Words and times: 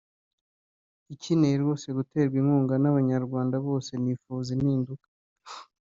ikeneye 1.13 1.55
rwose 1.61 1.87
guterwa 1.97 2.35
inkunga 2.41 2.75
n’Abanyarwanda 2.83 3.55
bose 3.67 3.91
bifuza 4.05 4.49
impinduka 4.57 5.07